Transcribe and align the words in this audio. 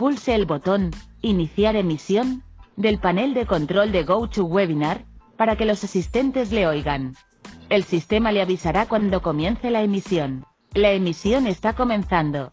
pulse 0.00 0.34
el 0.34 0.46
botón 0.46 0.92
Iniciar 1.20 1.76
emisión 1.76 2.42
del 2.74 2.98
panel 2.98 3.34
de 3.34 3.44
control 3.44 3.92
de 3.92 4.04
GoToWebinar 4.04 5.04
para 5.36 5.56
que 5.56 5.66
los 5.66 5.84
asistentes 5.84 6.52
le 6.52 6.66
oigan. 6.66 7.16
El 7.68 7.84
sistema 7.84 8.32
le 8.32 8.40
avisará 8.40 8.86
cuando 8.86 9.20
comience 9.20 9.70
la 9.70 9.82
emisión. 9.82 10.46
La 10.72 10.92
emisión 10.92 11.46
está 11.46 11.74
comenzando. 11.74 12.50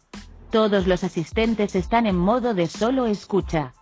Todos 0.52 0.88
los 0.88 1.06
asistentes 1.06 1.74
están 1.76 2.06
en 2.06 2.18
modo 2.18 2.54
de 2.54 2.68
solo 2.68 3.06
escucha. 3.06 3.74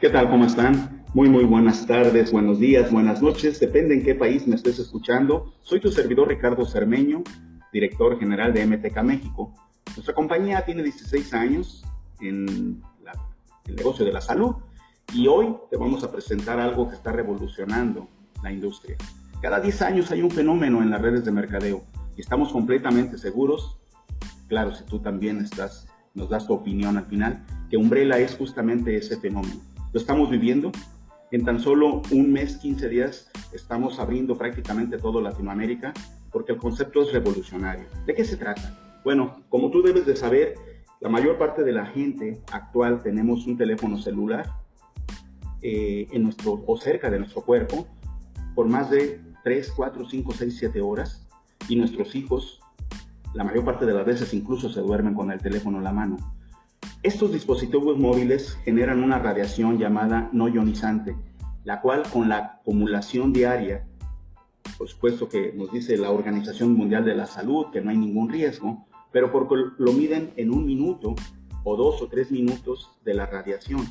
¿Qué 0.00 0.08
tal? 0.08 0.30
¿Cómo 0.30 0.44
están? 0.44 1.04
Muy, 1.14 1.28
muy 1.28 1.44
buenas 1.44 1.84
tardes, 1.84 2.30
buenos 2.30 2.60
días, 2.60 2.92
buenas 2.92 3.20
noches, 3.20 3.58
depende 3.58 3.94
en 3.94 4.04
qué 4.04 4.14
país 4.14 4.46
me 4.46 4.54
estés 4.54 4.78
escuchando. 4.78 5.52
Soy 5.62 5.80
tu 5.80 5.90
servidor 5.90 6.28
Ricardo 6.28 6.64
Cermeño, 6.64 7.24
director 7.74 8.16
general 8.20 8.54
de 8.54 8.64
MTK 8.64 9.02
México. 9.02 9.52
Nuestra 9.96 10.14
compañía 10.14 10.64
tiene 10.64 10.84
16 10.84 11.34
años 11.34 11.84
en 12.20 12.80
el 13.66 13.74
negocio 13.74 14.04
de 14.04 14.12
la 14.12 14.20
salud 14.20 14.54
y 15.12 15.26
hoy 15.26 15.54
te 15.70 15.76
vamos 15.76 16.04
a 16.04 16.12
presentar 16.12 16.60
algo 16.60 16.88
que 16.88 16.94
está 16.94 17.10
revolucionando 17.10 18.08
la 18.42 18.52
industria. 18.52 18.96
Cada 19.42 19.60
10 19.60 19.82
años 19.82 20.10
hay 20.12 20.22
un 20.22 20.30
fenómeno 20.30 20.82
en 20.82 20.90
las 20.90 21.02
redes 21.02 21.24
de 21.24 21.32
mercadeo 21.32 21.82
y 22.16 22.20
estamos 22.20 22.52
completamente 22.52 23.18
seguros, 23.18 23.76
claro, 24.46 24.72
si 24.72 24.84
tú 24.84 25.00
también 25.00 25.40
estás, 25.40 25.88
nos 26.14 26.30
das 26.30 26.46
tu 26.46 26.54
opinión 26.54 26.96
al 26.96 27.06
final, 27.06 27.44
que 27.68 27.76
Umbrella 27.76 28.18
es 28.18 28.36
justamente 28.36 28.96
ese 28.96 29.18
fenómeno. 29.18 29.60
Lo 29.92 29.98
estamos 29.98 30.30
viviendo, 30.30 30.70
en 31.32 31.44
tan 31.44 31.58
solo 31.58 32.02
un 32.12 32.32
mes, 32.32 32.56
15 32.58 32.88
días, 32.88 33.30
estamos 33.52 33.98
abriendo 33.98 34.38
prácticamente 34.38 34.96
todo 34.98 35.20
Latinoamérica 35.20 35.92
porque 36.34 36.52
el 36.52 36.58
concepto 36.58 37.00
es 37.02 37.12
revolucionario. 37.12 37.86
¿De 38.04 38.12
qué 38.12 38.24
se 38.24 38.36
trata? 38.36 38.76
Bueno, 39.04 39.44
como 39.48 39.70
tú 39.70 39.82
debes 39.82 40.04
de 40.04 40.16
saber, 40.16 40.54
la 41.00 41.08
mayor 41.08 41.38
parte 41.38 41.62
de 41.62 41.70
la 41.70 41.86
gente 41.86 42.42
actual 42.50 43.02
tenemos 43.04 43.46
un 43.46 43.56
teléfono 43.56 43.96
celular 43.96 44.52
eh, 45.62 46.08
en 46.10 46.24
nuestro, 46.24 46.64
o 46.66 46.76
cerca 46.76 47.08
de 47.08 47.20
nuestro 47.20 47.42
cuerpo 47.42 47.86
por 48.56 48.66
más 48.66 48.90
de 48.90 49.20
3, 49.44 49.72
4, 49.76 50.08
5, 50.08 50.32
6, 50.32 50.56
7 50.58 50.80
horas 50.80 51.24
y 51.68 51.76
nuestros 51.76 52.16
hijos, 52.16 52.60
la 53.32 53.44
mayor 53.44 53.64
parte 53.64 53.86
de 53.86 53.94
las 53.94 54.04
veces 54.04 54.34
incluso 54.34 54.68
se 54.68 54.80
duermen 54.80 55.14
con 55.14 55.30
el 55.30 55.40
teléfono 55.40 55.78
en 55.78 55.84
la 55.84 55.92
mano. 55.92 56.16
Estos 57.04 57.32
dispositivos 57.32 57.96
móviles 57.96 58.58
generan 58.64 59.04
una 59.04 59.20
radiación 59.20 59.78
llamada 59.78 60.30
no 60.32 60.48
ionizante, 60.48 61.16
la 61.62 61.80
cual 61.80 62.02
con 62.12 62.28
la 62.28 62.58
acumulación 62.60 63.32
diaria, 63.32 63.86
por 64.76 64.88
supuesto 64.88 65.28
que 65.28 65.52
nos 65.52 65.72
dice 65.72 65.96
la 65.96 66.10
Organización 66.10 66.74
Mundial 66.74 67.04
de 67.04 67.14
la 67.14 67.26
Salud 67.26 67.66
que 67.72 67.80
no 67.80 67.90
hay 67.90 67.96
ningún 67.96 68.28
riesgo, 68.28 68.86
pero 69.12 69.30
porque 69.30 69.54
lo 69.78 69.92
miden 69.92 70.32
en 70.36 70.52
un 70.52 70.66
minuto 70.66 71.14
o 71.62 71.76
dos 71.76 72.02
o 72.02 72.08
tres 72.08 72.30
minutos 72.30 72.90
de 73.04 73.14
la 73.14 73.26
radiación. 73.26 73.86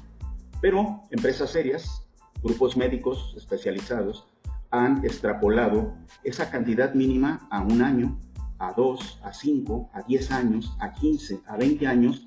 Pero 0.61 1.03
empresas 1.11 1.51
serias, 1.51 2.05
grupos 2.41 2.75
médicos 2.77 3.33
especializados, 3.37 4.27
han 4.71 5.05
extrapolado 5.05 5.93
esa 6.23 6.49
cantidad 6.49 6.93
mínima 6.93 7.47
a 7.51 7.61
un 7.61 7.81
año, 7.81 8.19
a 8.59 8.73
dos, 8.73 9.19
a 9.23 9.33
cinco, 9.33 9.89
a 9.93 10.01
diez 10.01 10.31
años, 10.31 10.75
a 10.79 10.91
quince, 10.93 11.41
a 11.47 11.57
veinte 11.57 11.87
años, 11.87 12.25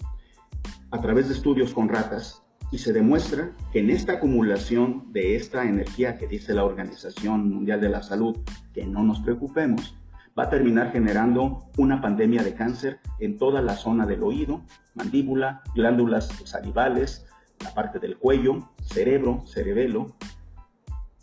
a 0.90 1.00
través 1.00 1.28
de 1.28 1.34
estudios 1.34 1.74
con 1.74 1.88
ratas 1.88 2.45
y 2.70 2.78
se 2.78 2.92
demuestra 2.92 3.52
que 3.72 3.80
en 3.80 3.90
esta 3.90 4.14
acumulación 4.14 5.12
de 5.12 5.36
esta 5.36 5.64
energía 5.64 6.18
que 6.18 6.26
dice 6.26 6.54
la 6.54 6.64
Organización 6.64 7.48
Mundial 7.48 7.80
de 7.80 7.88
la 7.88 8.02
Salud, 8.02 8.36
que 8.74 8.84
no 8.84 9.02
nos 9.02 9.20
preocupemos, 9.20 9.94
va 10.38 10.44
a 10.44 10.50
terminar 10.50 10.92
generando 10.92 11.70
una 11.78 12.00
pandemia 12.00 12.42
de 12.42 12.54
cáncer 12.54 13.00
en 13.20 13.38
toda 13.38 13.62
la 13.62 13.76
zona 13.76 14.04
del 14.04 14.22
oído, 14.22 14.62
mandíbula, 14.94 15.62
glándulas 15.74 16.28
salivales, 16.44 17.26
la 17.62 17.72
parte 17.72 17.98
del 17.98 18.18
cuello, 18.18 18.68
cerebro, 18.82 19.42
cerebelo. 19.46 20.14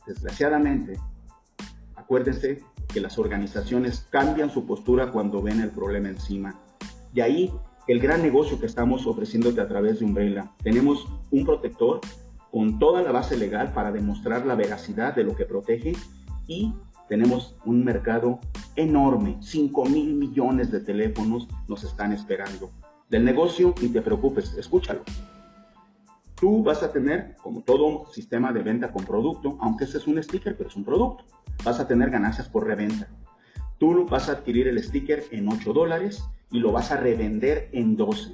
Desgraciadamente, 0.07 0.99
acuérdense 1.95 2.63
que 2.87 3.01
las 3.01 3.19
organizaciones 3.19 4.07
cambian 4.09 4.49
su 4.49 4.65
postura 4.65 5.11
cuando 5.11 5.41
ven 5.41 5.61
el 5.61 5.69
problema 5.69 6.09
encima. 6.09 6.59
Y 7.13 7.21
ahí 7.21 7.53
el 7.87 7.99
gran 7.99 8.21
negocio 8.21 8.59
que 8.59 8.65
estamos 8.65 9.05
ofreciéndote 9.05 9.59
a 9.59 9.67
través 9.67 9.99
de 9.99 10.05
Umbrella. 10.05 10.51
Tenemos 10.63 11.07
un 11.31 11.45
protector 11.45 11.99
con 12.51 12.79
toda 12.79 13.01
la 13.01 13.11
base 13.11 13.35
legal 13.35 13.73
para 13.73 13.91
demostrar 13.91 14.45
la 14.45 14.55
veracidad 14.55 15.15
de 15.15 15.23
lo 15.23 15.35
que 15.35 15.45
protege 15.45 15.93
y 16.47 16.73
tenemos 17.09 17.55
un 17.65 17.83
mercado 17.83 18.39
enorme, 18.75 19.37
5 19.41 19.85
mil 19.85 20.15
millones 20.15 20.71
de 20.71 20.79
teléfonos 20.79 21.47
nos 21.67 21.83
están 21.83 22.13
esperando. 22.13 22.71
Del 23.09 23.25
negocio, 23.25 23.75
ni 23.81 23.89
te 23.89 24.01
preocupes, 24.01 24.53
escúchalo. 24.57 25.01
Tú 26.35 26.63
vas 26.63 26.83
a 26.83 26.91
tener, 26.91 27.35
como 27.41 27.61
todo 27.61 28.05
sistema 28.11 28.51
de 28.51 28.63
venta 28.63 28.91
con 28.91 29.05
producto, 29.05 29.57
aunque 29.61 29.83
ese 29.83 29.97
es 29.97 30.07
un 30.07 30.21
sticker, 30.21 30.55
pero 30.57 30.69
es 30.69 30.75
un 30.75 30.83
producto, 30.83 31.25
vas 31.63 31.79
a 31.79 31.87
tener 31.87 32.09
ganancias 32.09 32.47
por 32.47 32.65
reventa. 32.65 33.07
Tú 33.83 34.05
vas 34.05 34.29
a 34.29 34.31
adquirir 34.31 34.69
el 34.69 34.81
sticker 34.81 35.25
en 35.31 35.49
8 35.49 35.73
dólares 35.73 36.23
y 36.49 36.59
lo 36.59 36.71
vas 36.71 36.89
a 36.93 36.95
revender 36.95 37.67
en 37.73 37.97
12. 37.97 38.33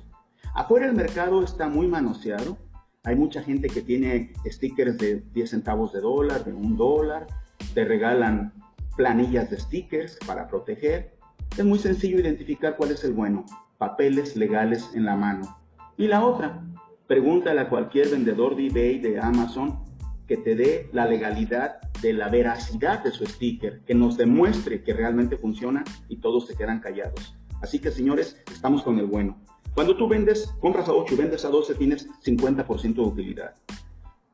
Afuera 0.53 0.85
el 0.85 0.93
mercado 0.93 1.43
está 1.43 1.67
muy 1.67 1.87
manoseado. 1.87 2.55
Hay 3.03 3.15
mucha 3.15 3.41
gente 3.41 3.67
que 3.67 3.81
tiene 3.81 4.31
stickers 4.45 4.99
de 4.99 5.23
10 5.33 5.49
centavos 5.49 5.91
de 5.91 6.01
dólar, 6.01 6.45
de 6.45 6.53
un 6.53 6.77
dólar. 6.77 7.25
Te 7.73 7.83
regalan 7.83 8.53
planillas 8.95 9.49
de 9.49 9.59
stickers 9.59 10.19
para 10.27 10.47
proteger. 10.47 11.17
Es 11.57 11.65
muy 11.65 11.79
sencillo 11.79 12.19
identificar 12.19 12.77
cuál 12.77 12.91
es 12.91 13.03
el 13.03 13.13
bueno. 13.13 13.43
Papeles 13.79 14.35
legales 14.35 14.91
en 14.93 15.05
la 15.05 15.15
mano. 15.15 15.57
Y 15.97 16.05
la 16.05 16.23
otra, 16.23 16.61
pregúntale 17.07 17.61
a 17.61 17.69
cualquier 17.69 18.09
vendedor 18.09 18.55
de 18.55 18.67
eBay, 18.67 18.99
de 18.99 19.19
Amazon, 19.19 19.83
que 20.27 20.37
te 20.37 20.53
dé 20.53 20.91
la 20.93 21.07
legalidad 21.07 21.88
de 22.01 22.13
la 22.13 22.29
veracidad 22.29 23.03
de 23.03 23.11
su 23.11 23.25
sticker, 23.25 23.81
que 23.81 23.93
nos 23.93 24.17
demuestre 24.17 24.83
que 24.83 24.93
realmente 24.93 25.37
funciona 25.37 25.83
y 26.07 26.17
todos 26.17 26.47
se 26.47 26.55
quedan 26.55 26.79
callados. 26.79 27.35
Así 27.61 27.79
que 27.79 27.91
señores, 27.91 28.41
estamos 28.51 28.83
con 28.83 28.99
el 28.99 29.05
bueno. 29.05 29.37
Cuando 29.73 29.95
tú 29.95 30.07
vendes, 30.07 30.53
compras 30.59 30.87
a 30.87 30.93
8 30.93 31.13
y 31.13 31.17
vendes 31.17 31.45
a 31.45 31.49
12, 31.49 31.75
tienes 31.75 32.07
50% 32.23 32.93
de 32.95 33.01
utilidad. 33.01 33.55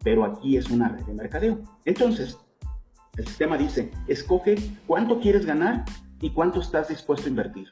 Pero 0.04 0.24
aquí 0.24 0.58
es 0.58 0.70
una 0.70 0.90
red 0.90 1.04
de 1.04 1.14
mercadeo. 1.14 1.62
Entonces, 1.86 2.38
el 3.18 3.26
sistema 3.28 3.58
dice, 3.58 3.92
escoge 4.08 4.56
cuánto 4.88 5.20
quieres 5.20 5.46
ganar 5.46 5.86
y 6.22 6.32
cuánto 6.32 6.62
estás 6.62 6.90
dispuesto 6.90 7.28
a 7.28 7.30
invertir. 7.30 7.70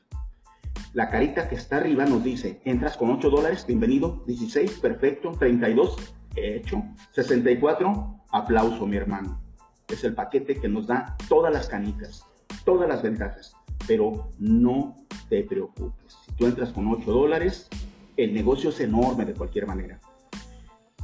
La 0.93 1.09
carita 1.09 1.49
que 1.49 1.55
está 1.55 1.77
arriba 1.77 2.05
nos 2.05 2.23
dice, 2.23 2.61
entras 2.65 2.97
con 2.97 3.11
8 3.11 3.29
dólares, 3.29 3.65
bienvenido, 3.67 4.23
16, 4.27 4.79
perfecto, 4.79 5.31
32, 5.31 6.15
hecho, 6.35 6.83
64, 7.11 8.21
aplauso 8.31 8.85
mi 8.85 8.97
hermano. 8.97 9.42
Es 9.87 10.03
el 10.03 10.13
paquete 10.13 10.59
que 10.59 10.67
nos 10.67 10.87
da 10.87 11.15
todas 11.27 11.53
las 11.53 11.67
canitas, 11.67 12.25
todas 12.65 12.87
las 12.87 13.01
ventajas, 13.03 13.55
pero 13.87 14.29
no 14.39 14.95
te 15.29 15.43
preocupes. 15.43 16.17
Si 16.25 16.31
tú 16.33 16.45
entras 16.45 16.71
con 16.71 16.87
8 16.87 17.11
dólares, 17.11 17.69
el 18.17 18.33
negocio 18.33 18.69
es 18.69 18.79
enorme 18.79 19.25
de 19.25 19.33
cualquier 19.33 19.67
manera. 19.67 19.99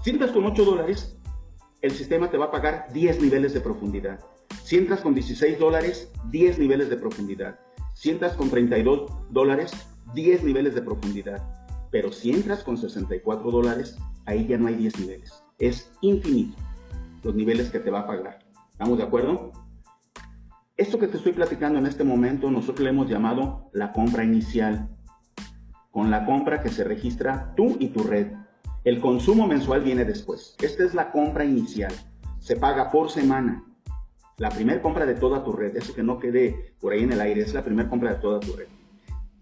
Si 0.04 0.12
entras 0.12 0.32
con 0.32 0.46
8 0.46 0.64
dólares, 0.64 1.18
el 1.82 1.92
sistema 1.92 2.30
te 2.30 2.38
va 2.38 2.46
a 2.46 2.52
pagar 2.52 2.88
10 2.94 3.22
niveles 3.22 3.54
de 3.54 3.62
profundidad. 3.62 4.20
Si 4.64 4.78
entras 4.78 5.02
con 5.02 5.14
16 5.14 5.60
dólares, 5.60 6.12
10 6.30 6.60
niveles 6.60 6.90
de 6.90 6.98
profundidad. 6.98 7.60
Si 7.94 8.10
entras 8.10 8.34
con 8.36 8.50
32 8.50 9.12
dólares, 9.30 9.72
10 10.14 10.44
niveles 10.44 10.76
de 10.76 10.82
profundidad. 10.82 11.42
Pero 11.92 12.12
si 12.12 12.32
entras 12.32 12.64
con 12.64 12.78
64 12.78 13.50
dólares, 13.50 13.98
ahí 14.26 14.48
ya 14.48 14.58
no 14.58 14.68
hay 14.68 14.76
10 14.76 15.00
niveles. 15.00 15.44
Es 15.58 15.92
infinito 16.02 16.58
los 17.24 17.36
niveles 17.36 17.70
que 17.70 17.80
te 17.80 17.90
va 17.90 18.02
a 18.02 18.08
pagar. 18.08 18.40
¿Estamos 18.80 18.98
de 18.98 19.04
acuerdo? 19.04 19.52
Esto 20.78 21.00
que 21.00 21.08
te 21.08 21.18
estoy 21.18 21.34
platicando 21.34 21.80
en 21.80 21.86
este 21.86 22.06
momento, 22.06 22.50
nosotros 22.50 22.80
le 22.80 22.92
hemos 22.92 23.10
llamado 23.10 23.70
la 23.74 23.92
compra 23.92 24.24
inicial. 24.24 24.88
Con 25.92 26.10
la 26.10 26.26
compra 26.26 26.62
que 26.62 26.70
se 26.70 26.86
registra 26.86 27.54
tú 27.58 27.76
y 27.78 27.90
tu 27.90 28.04
red. 28.04 28.32
El 28.86 29.02
consumo 29.02 29.48
mensual 29.48 29.82
viene 29.82 30.06
después. 30.06 30.56
Esta 30.62 30.86
es 30.86 30.94
la 30.94 31.12
compra 31.12 31.44
inicial. 31.44 31.92
Se 32.40 32.56
paga 32.56 32.90
por 32.90 33.10
semana. 33.12 33.66
La 34.38 34.50
primera 34.50 34.82
compra 34.82 35.06
de 35.06 35.16
toda 35.16 35.44
tu 35.44 35.52
red. 35.52 35.76
Eso 35.76 35.94
que 35.94 36.02
no 36.02 36.18
quede 36.18 36.74
por 36.80 36.94
ahí 36.94 37.04
en 37.04 37.12
el 37.12 37.20
aire. 37.20 37.42
Es 37.42 37.54
la 37.54 37.66
primera 37.66 37.90
compra 37.90 38.14
de 38.14 38.22
toda 38.22 38.40
tu 38.40 38.54
red. 38.54 38.68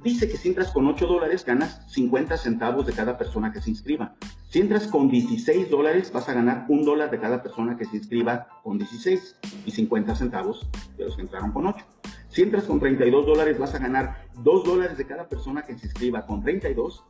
Dice 0.04 0.30
que 0.30 0.38
si 0.38 0.50
entras 0.50 0.72
con 0.72 0.86
8 0.86 1.08
dólares 1.08 1.44
ganas 1.44 1.82
50 1.92 2.38
centavos 2.38 2.86
de 2.86 2.94
cada 2.94 3.18
persona 3.18 3.52
que 3.52 3.62
se 3.62 3.72
inscriba. 3.72 4.16
Si 4.50 4.60
entras 4.60 4.88
con 4.88 5.10
16 5.10 5.70
dólares, 5.70 6.12
vas 6.12 6.30
a 6.30 6.34
ganar 6.34 6.66
un 6.70 6.86
dólar 6.86 7.10
de 7.10 7.20
cada 7.20 7.42
persona 7.42 7.76
que 7.78 7.86
se 7.86 7.98
inscriba 7.98 8.48
con 8.64 8.78
16 8.78 9.36
y 9.66 9.72
50 9.72 10.16
centavos 10.16 10.70
de 10.98 11.06
los 11.06 11.16
que 11.16 11.24
entraron 11.24 11.52
con 11.52 11.66
8. 11.66 11.84
Si 12.30 12.44
entras 12.44 12.66
con 12.66 12.80
32 12.80 13.26
dólares, 13.26 13.58
vas 13.58 13.74
a 13.74 13.80
ganar 13.80 14.28
2 14.44 14.64
dólares 14.64 14.98
de 14.98 15.08
cada 15.08 15.28
persona 15.28 15.64
que 15.64 15.78
se 15.78 15.88
inscriba 15.88 16.26
con 16.28 16.44
32, 16.44 17.04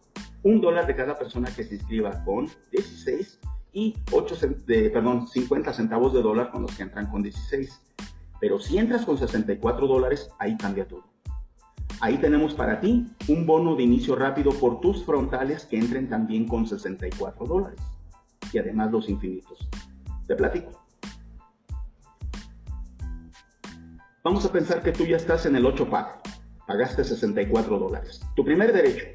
un 0.44 0.62
dólar 0.62 0.88
de 0.88 0.96
cada 0.96 1.18
persona 1.20 1.50
que 1.54 1.66
se 1.66 1.76
inscriba 1.76 2.24
con 2.24 2.50
16 2.72 3.40
y 3.74 3.96
8 4.12 4.36
de, 4.66 4.90
perdón, 4.90 5.28
50 5.28 5.74
centavos 5.74 6.14
de 6.14 6.22
dólar 6.22 6.52
con 6.52 6.62
los 6.62 6.76
que 6.76 6.84
entran 6.84 7.12
con 7.12 7.22
16. 7.22 7.82
Pero 8.40 8.60
si 8.60 8.78
entras 8.78 9.06
con 9.06 9.18
64 9.18 9.88
dólares, 9.88 10.30
ahí 10.40 10.56
cambia 10.56 10.88
todo. 10.88 11.04
Ahí 12.00 12.18
tenemos 12.20 12.54
para 12.54 12.80
ti 12.80 13.08
un 13.28 13.48
bono 13.48 13.76
de 13.76 13.84
inicio 13.84 14.16
rápido 14.16 14.52
por 14.52 14.80
tus 14.82 15.04
frontales 15.04 15.66
que 15.66 15.80
entren 15.80 16.08
también 16.08 16.48
con 16.48 16.68
64 16.68 17.46
dólares. 17.46 17.80
Y 18.54 18.60
además 18.60 18.92
los 18.92 19.10
infinitos. 19.10 19.68
Te 20.28 20.36
platico. 20.36 20.84
Vamos 24.24 24.46
a 24.46 24.52
pensar 24.52 24.84
que 24.84 24.92
tú 24.92 25.06
ya 25.06 25.18
estás 25.18 25.46
en 25.48 25.56
el 25.56 25.66
8 25.66 25.90
pack. 25.90 26.20
Pagaste 26.68 27.04
64 27.04 27.80
dólares. 27.80 28.22
Tu 28.36 28.46
primer 28.46 28.74
derecho, 28.74 29.06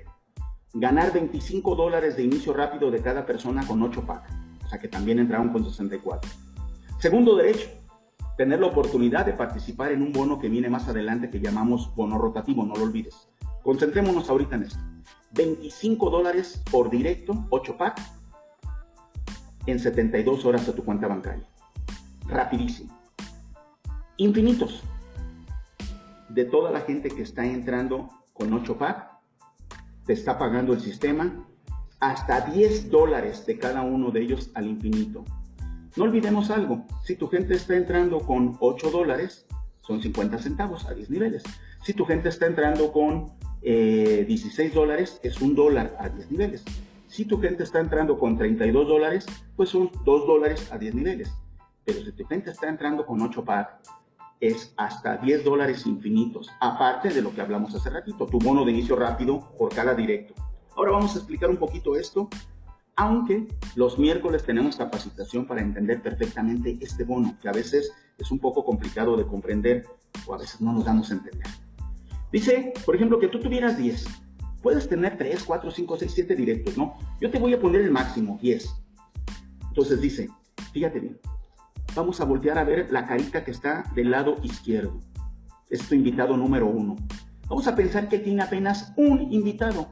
ganar 0.72 1.12
25 1.12 1.76
dólares 1.76 2.16
de 2.16 2.24
inicio 2.24 2.52
rápido 2.52 2.90
de 2.90 3.00
cada 3.00 3.24
persona 3.26 3.64
con 3.66 3.82
8 3.82 4.06
pack. 4.06 4.24
O 4.64 4.68
sea 4.68 4.78
que 4.78 4.88
también 4.88 5.18
entraron 5.18 5.50
con 5.50 5.64
64. 5.64 6.30
Segundo 6.98 7.36
derecho, 7.36 7.68
tener 8.42 8.58
la 8.58 8.66
oportunidad 8.66 9.24
de 9.24 9.34
participar 9.34 9.92
en 9.92 10.02
un 10.02 10.12
bono 10.12 10.40
que 10.40 10.48
viene 10.48 10.68
más 10.68 10.88
adelante 10.88 11.30
que 11.30 11.38
llamamos 11.38 11.94
bono 11.94 12.18
rotativo, 12.18 12.66
no 12.66 12.74
lo 12.74 12.82
olvides. 12.82 13.28
Concentrémonos 13.62 14.28
ahorita 14.28 14.56
en 14.56 14.64
esto. 14.64 14.80
25 15.34 16.10
dólares 16.10 16.60
por 16.68 16.90
directo, 16.90 17.46
8 17.50 17.76
pack, 17.76 18.00
en 19.66 19.78
72 19.78 20.44
horas 20.44 20.68
a 20.68 20.74
tu 20.74 20.84
cuenta 20.84 21.06
bancaria. 21.06 21.46
Rapidísimo. 22.26 22.92
Infinitos. 24.16 24.82
De 26.28 26.44
toda 26.44 26.72
la 26.72 26.80
gente 26.80 27.10
que 27.10 27.22
está 27.22 27.46
entrando 27.46 28.08
con 28.32 28.52
8 28.52 28.76
pack, 28.76 29.08
te 30.04 30.14
está 30.14 30.36
pagando 30.36 30.72
el 30.72 30.80
sistema 30.80 31.46
hasta 32.00 32.40
10 32.40 32.90
dólares 32.90 33.46
de 33.46 33.56
cada 33.56 33.82
uno 33.82 34.10
de 34.10 34.22
ellos 34.22 34.50
al 34.54 34.66
infinito. 34.66 35.24
No 35.94 36.04
olvidemos 36.04 36.50
algo, 36.50 36.86
si 37.04 37.16
tu 37.16 37.28
gente 37.28 37.54
está 37.54 37.76
entrando 37.76 38.20
con 38.20 38.56
8 38.60 38.90
dólares, 38.90 39.46
son 39.82 40.00
50 40.00 40.38
centavos 40.38 40.86
a 40.86 40.94
10 40.94 41.10
niveles. 41.10 41.42
Si 41.82 41.92
tu 41.92 42.06
gente 42.06 42.30
está 42.30 42.46
entrando 42.46 42.92
con 42.92 43.32
16 43.60 44.58
eh, 44.58 44.74
dólares, 44.74 45.20
es 45.22 45.40
un 45.42 45.54
dólar 45.54 45.94
a 45.98 46.08
10 46.08 46.30
niveles. 46.30 46.64
Si 47.08 47.26
tu 47.26 47.38
gente 47.40 47.64
está 47.64 47.78
entrando 47.78 48.18
con 48.18 48.38
32 48.38 48.88
dólares, 48.88 49.26
pues 49.54 49.68
son 49.68 49.90
2 50.04 50.26
dólares 50.26 50.72
a 50.72 50.78
10 50.78 50.94
niveles. 50.94 51.30
Pero 51.84 52.02
si 52.02 52.12
tu 52.12 52.24
gente 52.24 52.50
está 52.50 52.70
entrando 52.70 53.04
con 53.04 53.20
8 53.20 53.44
pack, 53.44 53.80
es 54.40 54.72
hasta 54.78 55.18
10 55.18 55.44
dólares 55.44 55.86
infinitos, 55.86 56.50
aparte 56.58 57.10
de 57.10 57.22
lo 57.22 57.34
que 57.34 57.42
hablamos 57.42 57.74
hace 57.74 57.90
ratito, 57.90 58.26
tu 58.26 58.38
bono 58.38 58.64
de 58.64 58.72
inicio 58.72 58.96
rápido 58.96 59.54
por 59.58 59.74
cada 59.74 59.94
directo. 59.94 60.34
Ahora 60.74 60.92
vamos 60.92 61.14
a 61.14 61.18
explicar 61.18 61.50
un 61.50 61.58
poquito 61.58 61.96
esto 61.96 62.28
aunque 62.96 63.48
los 63.74 63.98
miércoles 63.98 64.44
tenemos 64.44 64.76
capacitación 64.76 65.46
para 65.46 65.62
entender 65.62 66.02
perfectamente 66.02 66.78
este 66.80 67.04
bono, 67.04 67.36
que 67.40 67.48
a 67.48 67.52
veces 67.52 67.92
es 68.18 68.30
un 68.30 68.38
poco 68.38 68.64
complicado 68.64 69.16
de 69.16 69.26
comprender 69.26 69.86
o 70.26 70.34
a 70.34 70.38
veces 70.38 70.60
no 70.60 70.72
nos 70.72 70.84
damos 70.84 71.10
a 71.10 71.14
entender. 71.14 71.46
Dice, 72.30 72.72
por 72.84 72.96
ejemplo, 72.96 73.18
que 73.18 73.28
tú 73.28 73.40
tuvieras 73.40 73.76
10. 73.76 74.06
Puedes 74.62 74.88
tener 74.88 75.18
3, 75.18 75.42
4, 75.44 75.70
5, 75.70 75.96
6, 75.98 76.12
7 76.14 76.36
directos, 76.36 76.78
¿no? 76.78 76.96
Yo 77.20 77.30
te 77.30 77.38
voy 77.38 77.52
a 77.52 77.60
poner 77.60 77.82
el 77.82 77.90
máximo, 77.90 78.38
10. 78.40 78.74
Entonces 79.68 80.00
dice, 80.00 80.30
fíjate 80.72 81.00
bien, 81.00 81.18
vamos 81.94 82.20
a 82.20 82.24
voltear 82.24 82.58
a 82.58 82.64
ver 82.64 82.90
la 82.90 83.06
carita 83.06 83.44
que 83.44 83.50
está 83.50 83.90
del 83.94 84.10
lado 84.10 84.36
izquierdo. 84.42 85.00
Es 85.68 85.88
tu 85.88 85.94
invitado 85.94 86.36
número 86.36 86.66
uno. 86.66 86.96
Vamos 87.48 87.66
a 87.66 87.74
pensar 87.74 88.08
que 88.08 88.18
tiene 88.18 88.42
apenas 88.42 88.92
un 88.96 89.32
invitado. 89.32 89.88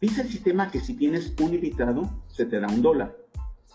Dice 0.00 0.22
el 0.22 0.28
sistema 0.28 0.70
que 0.70 0.80
si 0.80 0.94
tienes 0.94 1.34
un 1.40 1.54
invitado, 1.54 2.08
se 2.28 2.44
te 2.44 2.60
da 2.60 2.68
un 2.68 2.82
dólar. 2.82 3.16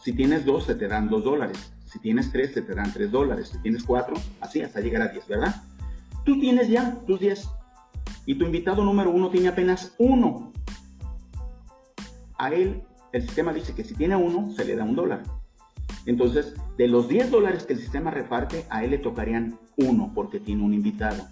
Si 0.01 0.13
tienes 0.13 0.45
dos, 0.45 0.65
se 0.65 0.75
te 0.75 0.87
dan 0.87 1.09
dos 1.09 1.23
dólares. 1.23 1.73
Si 1.85 1.99
tienes 1.99 2.31
tres, 2.31 2.53
se 2.53 2.61
te 2.61 2.73
dan 2.73 2.93
tres 2.93 3.11
dólares. 3.11 3.49
Si 3.49 3.57
tienes 3.59 3.83
cuatro, 3.83 4.15
así 4.39 4.61
hasta 4.61 4.79
llegar 4.79 5.01
a 5.01 5.09
diez, 5.09 5.27
¿verdad? 5.27 5.63
Tú 6.23 6.39
tienes 6.39 6.69
ya 6.69 6.97
tus 7.05 7.19
diez. 7.19 7.49
Y 8.25 8.35
tu 8.35 8.45
invitado 8.45 8.85
número 8.85 9.11
uno 9.11 9.29
tiene 9.29 9.49
apenas 9.49 9.93
uno. 9.97 10.53
A 12.37 12.51
él, 12.53 12.83
el 13.11 13.21
sistema 13.21 13.53
dice 13.53 13.75
que 13.75 13.83
si 13.83 13.93
tiene 13.93 14.15
uno, 14.15 14.51
se 14.53 14.63
le 14.63 14.75
da 14.75 14.85
un 14.85 14.95
dólar. 14.95 15.23
Entonces, 16.05 16.53
de 16.77 16.87
los 16.87 17.07
diez 17.09 17.29
dólares 17.31 17.65
que 17.65 17.73
el 17.73 17.79
sistema 17.79 18.11
reparte, 18.11 18.65
a 18.69 18.83
él 18.83 18.91
le 18.91 18.97
tocarían 18.97 19.59
uno 19.77 20.11
porque 20.15 20.39
tiene 20.39 20.63
un 20.63 20.73
invitado. 20.73 21.27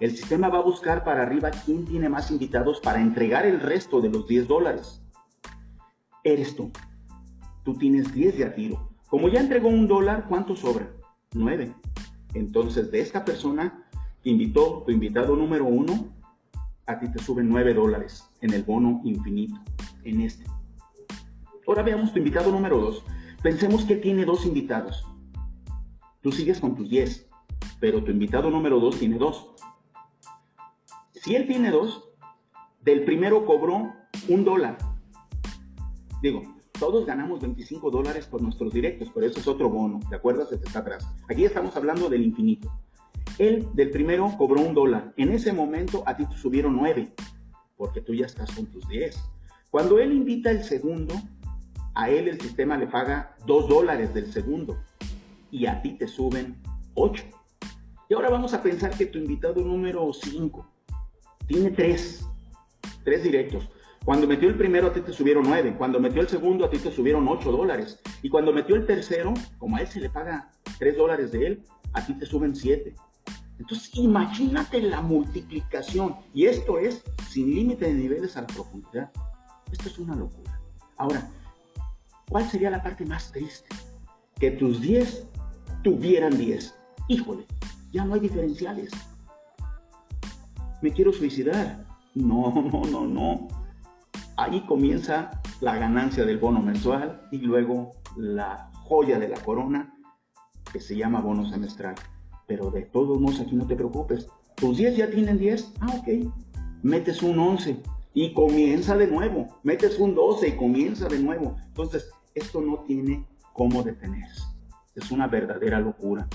El 0.00 0.16
sistema 0.16 0.48
va 0.48 0.58
a 0.58 0.62
buscar 0.62 1.04
para 1.04 1.22
arriba 1.22 1.50
quién 1.50 1.84
tiene 1.84 2.08
más 2.08 2.30
invitados 2.30 2.80
para 2.80 3.00
entregar 3.00 3.46
el 3.46 3.60
resto 3.60 4.00
de 4.00 4.10
los 4.10 4.26
10 4.26 4.48
dólares. 4.48 5.02
Eres 6.24 6.56
tú. 6.56 6.72
Tú 7.62 7.74
tienes 7.74 8.12
10 8.12 8.38
de 8.38 8.44
a 8.44 8.54
tiro. 8.54 8.90
Como 9.08 9.28
ya 9.28 9.40
entregó 9.40 9.68
un 9.68 9.86
dólar, 9.86 10.26
¿cuánto 10.28 10.56
sobra? 10.56 10.90
9. 11.32 11.74
Entonces, 12.34 12.90
de 12.90 13.00
esta 13.00 13.24
persona 13.24 13.88
que 14.22 14.30
invitó 14.30 14.82
tu 14.84 14.90
invitado 14.90 15.36
número 15.36 15.64
uno, 15.64 16.12
a 16.86 16.98
ti 16.98 17.10
te 17.10 17.22
suben 17.22 17.48
9 17.48 17.74
dólares 17.74 18.28
en 18.40 18.52
el 18.52 18.64
bono 18.64 19.00
infinito, 19.04 19.60
en 20.02 20.20
este. 20.20 20.44
Ahora 21.66 21.82
veamos 21.82 22.12
tu 22.12 22.18
invitado 22.18 22.50
número 22.50 22.80
2. 22.80 23.04
Pensemos 23.42 23.84
que 23.84 23.96
tiene 23.96 24.24
dos 24.24 24.44
invitados. 24.44 25.06
Tú 26.20 26.32
sigues 26.32 26.60
con 26.60 26.74
tus 26.74 26.88
10, 26.90 27.28
pero 27.80 28.02
tu 28.02 28.10
invitado 28.10 28.50
número 28.50 28.80
2 28.80 28.98
tiene 28.98 29.18
dos. 29.18 29.50
Si 31.24 31.34
él 31.34 31.46
tiene 31.46 31.70
dos, 31.70 32.04
del 32.82 33.02
primero 33.06 33.46
cobró 33.46 33.94
un 34.28 34.44
dólar. 34.44 34.76
Digo, 36.20 36.42
todos 36.78 37.06
ganamos 37.06 37.40
25 37.40 37.90
dólares 37.90 38.26
por 38.26 38.42
nuestros 38.42 38.74
directos, 38.74 39.10
pero 39.14 39.26
eso 39.26 39.40
es 39.40 39.48
otro 39.48 39.70
bono, 39.70 40.00
¿de 40.10 40.16
acuerdo? 40.16 40.44
Se 40.44 40.56
está 40.56 40.80
atrás. 40.80 41.08
Aquí 41.30 41.46
estamos 41.46 41.74
hablando 41.76 42.10
del 42.10 42.26
infinito. 42.26 42.70
Él 43.38 43.66
del 43.72 43.88
primero 43.88 44.34
cobró 44.36 44.60
un 44.60 44.74
dólar. 44.74 45.14
En 45.16 45.32
ese 45.32 45.54
momento 45.54 46.02
a 46.04 46.14
ti 46.14 46.26
te 46.26 46.36
subieron 46.36 46.76
nueve, 46.76 47.14
porque 47.78 48.02
tú 48.02 48.12
ya 48.12 48.26
estás 48.26 48.50
con 48.54 48.66
tus 48.66 48.86
10. 48.86 49.18
Cuando 49.70 49.98
él 49.98 50.12
invita 50.12 50.50
el 50.50 50.62
segundo, 50.62 51.14
a 51.94 52.10
él 52.10 52.28
el 52.28 52.38
sistema 52.38 52.76
le 52.76 52.86
paga 52.86 53.34
dos 53.46 53.66
dólares 53.66 54.12
del 54.12 54.30
segundo 54.30 54.76
y 55.50 55.64
a 55.64 55.80
ti 55.80 55.96
te 55.96 56.06
suben 56.06 56.60
ocho. 56.92 57.24
Y 58.10 58.14
ahora 58.14 58.28
vamos 58.28 58.52
a 58.52 58.62
pensar 58.62 58.90
que 58.94 59.06
tu 59.06 59.16
invitado 59.16 59.62
número 59.62 60.12
5 60.12 60.73
tiene 61.46 61.70
tres, 61.70 62.26
tres 63.04 63.22
directos. 63.22 63.68
Cuando 64.04 64.26
metió 64.26 64.48
el 64.48 64.56
primero 64.56 64.88
a 64.88 64.92
ti 64.92 65.00
te 65.00 65.12
subieron 65.12 65.44
nueve, 65.46 65.74
cuando 65.78 65.98
metió 65.98 66.20
el 66.20 66.28
segundo 66.28 66.64
a 66.64 66.70
ti 66.70 66.78
te 66.78 66.90
subieron 66.90 67.26
ocho 67.26 67.50
dólares 67.50 68.00
y 68.22 68.28
cuando 68.28 68.52
metió 68.52 68.76
el 68.76 68.86
tercero, 68.86 69.32
como 69.58 69.76
a 69.76 69.80
él 69.80 69.86
se 69.86 70.00
le 70.00 70.10
paga 70.10 70.50
tres 70.78 70.96
dólares 70.96 71.32
de 71.32 71.46
él, 71.46 71.62
a 71.94 72.04
ti 72.04 72.12
te 72.14 72.26
suben 72.26 72.54
siete. 72.54 72.94
Entonces 73.58 73.90
imagínate 73.94 74.82
la 74.82 75.00
multiplicación 75.00 76.16
y 76.34 76.46
esto 76.46 76.78
es 76.78 77.02
sin 77.30 77.54
límite 77.54 77.86
de 77.86 77.94
niveles 77.94 78.36
a 78.36 78.42
la 78.42 78.46
profundidad. 78.48 79.10
Esto 79.72 79.88
es 79.88 79.98
una 79.98 80.14
locura. 80.14 80.60
Ahora, 80.98 81.30
¿cuál 82.28 82.48
sería 82.50 82.70
la 82.70 82.82
parte 82.82 83.06
más 83.06 83.32
triste? 83.32 83.68
Que 84.38 84.50
tus 84.50 84.80
10 84.82 85.26
tuvieran 85.82 86.36
10. 86.36 86.74
Híjole, 87.08 87.46
ya 87.90 88.04
no 88.04 88.14
hay 88.14 88.20
diferenciales 88.20 88.90
me 90.84 90.92
quiero 90.92 91.14
suicidar. 91.14 91.86
No, 92.14 92.52
no, 92.70 92.82
no, 92.84 93.06
no. 93.06 93.48
Ahí 94.36 94.60
comienza 94.66 95.40
la 95.62 95.76
ganancia 95.76 96.26
del 96.26 96.36
bono 96.36 96.60
mensual 96.60 97.22
y 97.32 97.38
luego 97.38 97.92
la 98.18 98.70
joya 98.82 99.18
de 99.18 99.28
la 99.28 99.40
corona 99.40 99.94
que 100.70 100.80
se 100.80 100.94
llama 100.94 101.22
bono 101.22 101.48
semestral. 101.48 101.94
Pero 102.46 102.70
de 102.70 102.82
todos 102.82 103.18
modos 103.18 103.40
aquí 103.40 103.56
no 103.56 103.66
te 103.66 103.76
preocupes. 103.76 104.28
Tus 104.56 104.76
10 104.76 104.98
ya 104.98 105.10
tienen 105.10 105.38
10. 105.38 105.72
Ah, 105.80 105.94
ok. 105.96 106.30
Metes 106.82 107.22
un 107.22 107.38
11 107.38 107.80
y 108.12 108.34
comienza 108.34 108.94
de 108.94 109.06
nuevo. 109.06 109.58
Metes 109.62 109.98
un 109.98 110.14
12 110.14 110.48
y 110.48 110.56
comienza 110.56 111.08
de 111.08 111.18
nuevo. 111.18 111.56
Entonces, 111.68 112.10
esto 112.34 112.60
no 112.60 112.80
tiene 112.80 113.24
cómo 113.54 113.82
detenerse. 113.82 114.42
Es 114.94 115.10
una 115.10 115.28
verdadera 115.28 115.80
locura. 115.80 116.28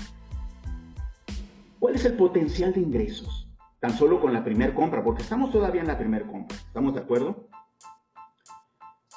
¿Cuál 1.78 1.94
es 1.94 2.04
el 2.04 2.14
potencial 2.14 2.72
de 2.72 2.80
ingresos? 2.80 3.39
Tan 3.80 3.96
solo 3.96 4.20
con 4.20 4.32
la 4.32 4.44
primera 4.44 4.74
compra, 4.74 5.02
porque 5.02 5.22
estamos 5.22 5.50
todavía 5.50 5.80
en 5.80 5.88
la 5.88 5.98
primera 5.98 6.26
compra. 6.26 6.56
¿Estamos 6.56 6.94
de 6.94 7.00
acuerdo? 7.00 7.48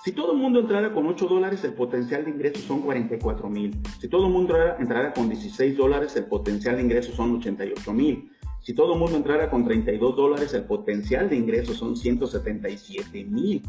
Si 0.03 0.11
todo 0.11 0.33
el 0.33 0.37
mundo 0.37 0.59
entrara 0.59 0.93
con 0.93 1.05
8 1.07 1.27
dólares, 1.27 1.63
el 1.63 1.73
potencial 1.73 2.25
de 2.25 2.31
ingresos 2.31 2.63
son 2.63 2.81
44 2.81 3.49
mil. 3.49 3.81
Si 3.99 4.09
todo 4.09 4.27
el 4.27 4.33
mundo 4.33 4.55
entrara 4.77 5.13
con 5.13 5.29
16 5.29 5.77
dólares, 5.77 6.15
el 6.15 6.25
potencial 6.25 6.75
de 6.75 6.81
ingresos 6.81 7.15
son 7.15 7.35
88 7.37 7.93
mil. 7.93 8.29
Si 8.61 8.73
todo 8.73 8.93
el 8.93 8.99
mundo 8.99 9.17
entrara 9.17 9.49
con 9.49 9.65
32 9.65 10.15
dólares, 10.15 10.53
el 10.53 10.63
potencial 10.63 11.29
de 11.29 11.35
ingresos 11.35 11.77
son 11.77 11.95
177 11.95 13.23
mil. 13.25 13.61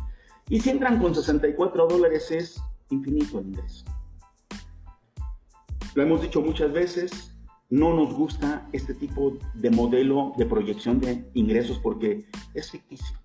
Y 0.48 0.60
si 0.60 0.70
entran 0.70 1.00
con 1.00 1.14
64 1.14 1.86
dólares, 1.86 2.30
es 2.30 2.62
infinito 2.90 3.38
el 3.38 3.46
ingreso. 3.46 3.84
Lo 5.94 6.02
hemos 6.02 6.22
dicho 6.22 6.40
muchas 6.40 6.72
veces, 6.72 7.33
no 7.70 7.94
nos 7.94 8.14
gusta 8.14 8.68
este 8.72 8.94
tipo 8.94 9.38
de 9.54 9.70
modelo 9.70 10.32
de 10.36 10.46
proyección 10.46 11.00
de 11.00 11.28
ingresos 11.34 11.78
porque 11.78 12.26
es 12.54 12.70
ficticio. 12.70 13.18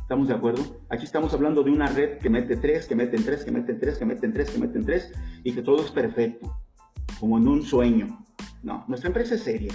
¿Estamos 0.00 0.28
de 0.28 0.34
acuerdo? 0.34 0.62
Aquí 0.88 1.04
estamos 1.04 1.34
hablando 1.34 1.64
de 1.64 1.72
una 1.72 1.88
red 1.88 2.18
que 2.18 2.30
mete 2.30 2.56
tres, 2.56 2.86
que 2.86 2.94
meten 2.94 3.24
tres, 3.24 3.44
que 3.44 3.50
meten 3.50 3.80
tres, 3.80 3.98
que 3.98 4.04
meten 4.04 4.32
tres, 4.32 4.50
que 4.50 4.58
meten 4.58 4.86
tres, 4.86 5.12
y 5.42 5.52
que 5.52 5.62
todo 5.62 5.82
es 5.84 5.90
perfecto, 5.90 6.56
como 7.18 7.38
en 7.38 7.48
un 7.48 7.62
sueño. 7.62 8.24
No, 8.62 8.84
nuestra 8.86 9.08
empresa 9.08 9.34
es 9.34 9.42
seria. 9.42 9.74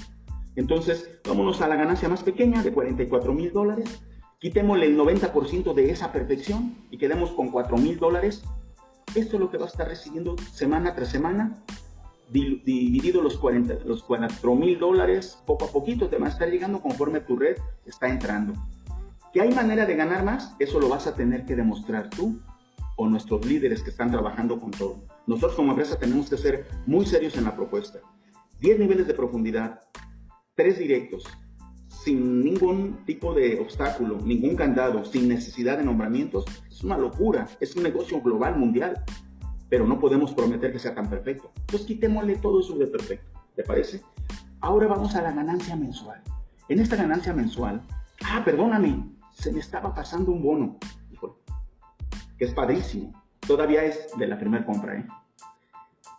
Entonces, 0.56 1.20
vámonos 1.28 1.62
a 1.62 1.68
la 1.68 1.76
ganancia 1.76 2.08
más 2.08 2.24
pequeña 2.24 2.64
de 2.64 2.72
44 2.72 3.34
mil 3.34 3.52
dólares. 3.52 4.02
Quitémosle 4.40 4.88
el 4.88 4.98
90% 4.98 5.74
de 5.74 5.92
esa 5.92 6.12
perfección 6.12 6.76
y 6.90 6.98
quedemos 6.98 7.32
con 7.32 7.52
4 7.52 7.78
mil 7.78 8.00
dólares. 8.00 8.44
Esto 9.16 9.36
es 9.36 9.40
lo 9.40 9.52
que 9.52 9.58
va 9.58 9.66
a 9.66 9.68
estar 9.68 9.88
recibiendo 9.88 10.38
semana 10.54 10.96
tras 10.96 11.10
semana 11.10 11.62
dividido 12.32 13.22
los, 13.22 13.38
40, 13.38 13.86
los 13.86 14.04
4 14.04 14.56
mil 14.56 14.80
dólares, 14.80 15.42
poco 15.46 15.66
a 15.66 15.72
poquito 15.72 16.08
te 16.08 16.18
va 16.18 16.28
a 16.28 16.30
estar 16.30 16.50
llegando 16.50 16.82
conforme 16.82 17.20
tu 17.20 17.36
red 17.36 17.58
está 17.86 18.08
entrando. 18.08 18.54
¿Que 19.34 19.42
hay 19.42 19.54
manera 19.54 19.86
de 19.86 19.96
ganar 19.96 20.24
más? 20.24 20.56
Eso 20.60 20.80
lo 20.80 20.90
vas 20.90 21.08
a 21.08 21.16
tener 21.16 21.46
que 21.46 21.56
demostrar 21.56 22.10
tú 22.10 22.40
o 22.96 23.08
nuestros 23.08 23.46
líderes 23.46 23.82
que 23.82 23.90
están 23.90 24.12
trabajando 24.12 24.60
con 24.60 24.72
todo. 24.72 25.04
Nosotros 25.28 25.56
como 25.56 25.72
empresa 25.72 25.98
tenemos 25.98 26.30
que 26.30 26.38
ser 26.38 26.68
muy 26.86 27.06
serios 27.06 27.36
en 27.38 27.46
la 27.46 27.56
propuesta. 27.56 28.00
10 28.60 28.80
niveles 28.80 29.08
de 29.08 29.14
profundidad, 29.14 29.80
3 30.56 30.80
directos, 30.80 31.24
sin 31.88 32.44
ningún 32.44 33.04
tipo 33.06 33.34
de 33.34 33.60
obstáculo, 33.60 34.20
ningún 34.22 34.56
candado, 34.56 35.04
sin 35.04 35.28
necesidad 35.28 35.78
de 35.78 35.84
nombramientos, 35.84 36.46
es 36.70 36.84
una 36.84 36.98
locura, 36.98 37.48
es 37.60 37.76
un 37.76 37.84
negocio 37.84 38.22
global, 38.22 38.58
mundial 38.58 39.04
pero 39.72 39.88
no 39.88 40.02
podemos 40.02 40.34
prometer 40.34 40.74
que 40.74 40.80
sea 40.80 40.94
tan 40.94 41.10
perfecto. 41.10 41.50
Pues 41.66 41.84
quitémosle 41.84 42.36
todo 42.36 42.60
eso 42.60 42.78
de 42.78 42.88
perfecto, 42.88 43.40
¿te 43.56 43.64
parece? 43.64 44.02
Ahora 44.60 44.86
vamos 44.86 45.16
a 45.16 45.22
la 45.22 45.32
ganancia 45.32 45.78
mensual. 45.78 46.22
En 46.68 46.80
esta 46.80 46.98
ganancia 46.98 47.32
mensual, 47.32 47.82
ah, 48.26 48.42
perdóname, 48.44 49.10
se 49.32 49.50
me 49.50 49.62
estaba 49.62 49.96
pasando 49.96 50.34
un 50.34 50.44
bono, 50.44 50.78
que 52.38 52.44
es 52.44 52.54
padrísimo. 52.54 53.14
Todavía 53.40 53.86
es 53.86 54.10
de 54.18 54.28
la 54.28 54.38
primera 54.38 54.66
compra, 54.66 54.98
¿eh? 54.98 55.08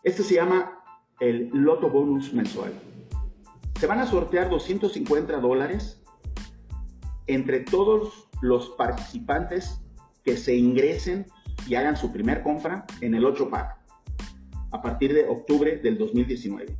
Este 0.02 0.22
se 0.22 0.36
llama 0.36 0.82
el 1.20 1.50
Loto 1.52 1.90
Bonus 1.90 2.32
mensual. 2.32 2.72
Se 3.78 3.86
van 3.86 4.00
a 4.00 4.06
sortear 4.06 4.48
250 4.48 5.40
dólares 5.40 6.02
entre 7.26 7.60
todos 7.60 8.30
los 8.40 8.70
participantes 8.70 9.82
que 10.24 10.38
se 10.38 10.56
ingresen 10.56 11.26
y 11.66 11.74
hagan 11.74 11.96
su 11.96 12.12
primer 12.12 12.42
compra 12.42 12.86
en 13.00 13.14
el 13.14 13.24
8 13.24 13.48
pack 13.50 13.78
a 14.70 14.82
partir 14.82 15.12
de 15.12 15.28
octubre 15.28 15.76
del 15.78 15.98
2019. 15.98 16.74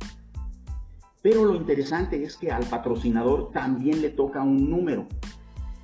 Pero 1.21 1.45
lo 1.45 1.55
interesante 1.55 2.21
es 2.21 2.35
que 2.35 2.51
al 2.51 2.65
patrocinador 2.65 3.51
también 3.51 4.01
le 4.01 4.09
toca 4.09 4.41
un 4.41 4.69
número. 4.69 5.07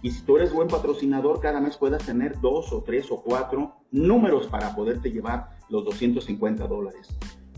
Y 0.01 0.12
si 0.12 0.22
tú 0.24 0.38
eres 0.38 0.51
buen 0.51 0.68
patrocinador, 0.68 1.39
cada 1.39 1.62
mes 1.62 1.77
puedas 1.77 2.06
tener 2.06 2.39
dos 2.41 2.74
o 2.74 2.84
tres 2.84 3.12
o 3.12 3.22
cuatro 3.22 3.75
números 3.91 4.48
para 4.48 4.75
poderte 4.75 5.12
llevar 5.12 5.50
los 5.70 5.86
250 5.86 6.68
dólares. 6.68 7.08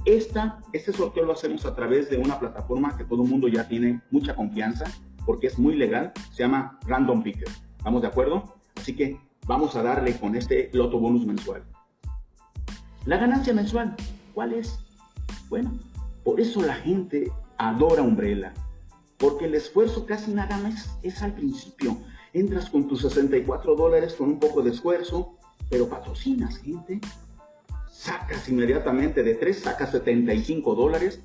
Esta, 0.06 0.60
este 0.74 0.94
sorteo 0.94 1.26
lo 1.26 1.34
hacemos 1.34 1.66
a 1.66 1.76
través 1.76 2.10
de 2.10 2.18
una 2.18 2.40
plataforma 2.40 2.98
que 2.98 3.04
todo 3.04 3.24
el 3.24 3.30
mundo 3.30 3.48
ya 3.48 3.68
tiene 3.68 4.02
mucha 4.10 4.36
confianza 4.36 4.86
porque 5.26 5.48
es 5.48 5.58
muy 5.58 5.76
legal. 5.76 6.12
Se 6.32 6.44
llama 6.44 6.80
Random 6.88 7.22
Picker. 7.24 7.48
¿Estamos 7.78 8.02
de 8.02 8.08
acuerdo? 8.08 8.56
Así 8.76 8.96
que 8.96 9.20
vamos 9.48 9.76
a 9.76 9.84
darle 9.84 10.18
con 10.20 10.36
este 10.36 10.70
loto 10.74 11.00
bonus 11.00 11.26
mensual. 11.26 11.64
La 13.06 13.18
ganancia 13.18 13.54
mensual, 13.54 13.96
¿cuál 14.34 14.54
es? 14.54 14.80
Bueno, 15.50 15.72
por 16.24 16.40
eso 16.40 16.62
la 16.62 16.76
gente 16.76 17.32
adora 17.58 18.02
Umbrella, 18.02 18.54
porque 19.18 19.46
el 19.46 19.56
esfuerzo 19.56 20.06
casi 20.06 20.34
nada 20.34 20.58
más 20.58 20.98
es 21.02 21.22
al 21.22 21.34
principio. 21.34 21.98
Entras 22.34 22.70
con 22.70 22.88
tus 22.88 23.02
64 23.02 23.76
dólares 23.76 24.14
con 24.14 24.30
un 24.30 24.40
poco 24.40 24.62
de 24.62 24.72
esfuerzo, 24.72 25.36
pero 25.70 25.90
patrocinas 25.90 26.58
gente. 26.58 27.02
Sacas 27.90 28.48
inmediatamente 28.50 29.22
de 29.22 29.36
3, 29.36 29.60
sacas 29.60 29.92
75 29.92 30.76
dólares. 30.76 31.22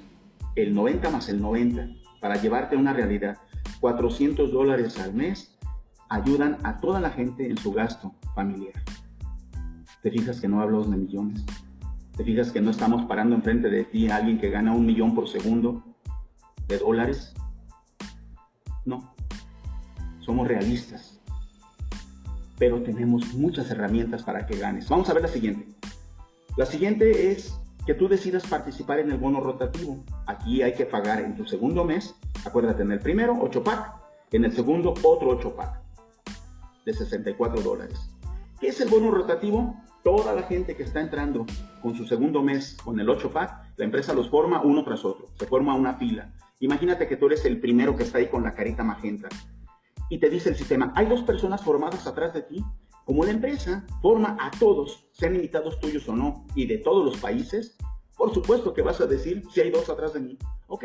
el 0.57 0.75
90 0.75 1.11
más 1.11 1.29
el 1.29 1.41
90 1.41 1.87
para 2.21 2.35
llevarte 2.37 2.75
a 2.75 2.79
una 2.79 2.93
realidad. 2.93 3.39
400 3.81 4.51
dólares 4.51 4.99
al 4.99 5.15
mes 5.15 5.57
ayudan 6.09 6.59
a 6.65 6.79
toda 6.79 6.99
la 7.01 7.11
gente 7.11 7.49
en 7.49 7.57
su 7.59 7.73
gasto 7.73 8.13
familiar. 8.35 8.75
Te 10.03 10.11
fijas 10.11 10.41
que 10.41 10.49
no 10.49 10.61
hablo 10.61 10.83
de 10.83 10.97
millones. 10.97 11.45
Te 12.17 12.25
fijas 12.25 12.51
que 12.51 12.61
no 12.61 12.71
estamos 12.71 13.05
parando 13.07 13.37
enfrente 13.37 13.71
de 13.71 13.85
ti 13.85 14.11
a 14.11 14.17
alguien 14.17 14.39
que 14.39 14.51
gana 14.51 14.75
un 14.75 14.85
millón 14.85 15.15
por 15.15 15.29
segundo 15.29 15.83
de 16.67 16.79
dólares. 16.79 17.33
No. 18.85 19.15
Somos 20.21 20.49
realistas. 20.49 21.21
Pero 22.59 22.83
tenemos 22.83 23.33
muchas 23.35 23.71
herramientas 23.71 24.25
para 24.25 24.45
que 24.45 24.59
ganes. 24.59 24.89
Vamos 24.89 25.09
a 25.09 25.15
ver 25.15 25.23
la 25.23 25.29
siguiente. 25.29 25.73
La 26.57 26.67
siguiente 26.67 27.31
es 27.31 27.57
que 27.87 27.95
tú 27.95 28.09
decidas 28.09 28.47
participar 28.47 28.99
en 28.99 29.11
el 29.11 29.19
bono 29.19 29.41
rotativo. 29.41 30.05
Aquí 30.27 30.63
hay 30.63 30.75
que 30.75 30.85
pagar 30.85 31.21
en 31.21 31.37
tu 31.37 31.47
segundo 31.47 31.85
mes, 31.85 32.15
acuérdate, 32.45 32.83
en 32.83 32.93
el 32.93 33.01
primero 33.01 33.39
8 33.41 33.65
pack, 33.65 33.95
en 34.33 34.45
el 34.45 34.53
segundo 34.53 34.95
otro 35.03 35.31
8 35.31 35.57
pack 35.57 35.81
de 36.85 36.93
64 36.93 37.63
dólares. 37.63 38.11
¿Qué 38.61 38.69
es 38.69 38.81
el 38.81 38.89
bono 38.89 39.11
rotativo? 39.11 39.77
Toda 40.03 40.35
la 40.35 40.43
gente 40.43 40.75
que 40.75 40.83
está 40.83 41.01
entrando 41.01 41.47
con 41.81 41.95
su 41.95 42.05
segundo 42.05 42.43
mes 42.43 42.77
con 42.83 42.99
el 42.99 43.09
8 43.09 43.31
pack, 43.31 43.75
la 43.77 43.85
empresa 43.85 44.13
los 44.13 44.29
forma 44.29 44.61
uno 44.61 44.83
tras 44.83 45.05
otro, 45.05 45.29
se 45.39 45.47
forma 45.47 45.75
una 45.75 45.95
fila. 45.95 46.33
Imagínate 46.59 47.07
que 47.07 47.17
tú 47.17 47.27
eres 47.27 47.45
el 47.45 47.61
primero 47.61 47.97
que 47.97 48.03
está 48.03 48.19
ahí 48.19 48.29
con 48.29 48.43
la 48.43 48.53
carita 48.53 48.83
magenta 48.83 49.29
y 50.09 50.19
te 50.19 50.29
dice 50.29 50.51
el 50.51 50.57
sistema, 50.57 50.93
hay 50.97 51.07
dos 51.07 51.23
personas 51.23 51.63
formadas 51.63 52.07
atrás 52.07 52.35
de 52.35 52.43
ti. 52.43 52.65
Como 53.05 53.25
la 53.25 53.31
empresa 53.31 53.87
forma 54.01 54.37
a 54.41 54.51
todos, 54.51 55.09
sean 55.13 55.37
invitados 55.37 55.81
tuyos 55.81 56.09
o 56.09 56.15
no, 56.15 56.47
y 56.55 56.67
de 56.67 56.79
todos 56.79 57.05
los 57.05 57.17
países, 57.19 57.77
por 58.17 58.33
supuesto 58.35 58.75
que 58.75 58.83
vas 58.83 59.01
a 59.01 59.07
decir 59.07 59.43
si 59.51 59.61
hay 59.61 59.71
dos 59.71 59.89
atrás 59.89 60.13
de 60.13 60.21
mí. 60.21 60.39
Ok, 60.67 60.85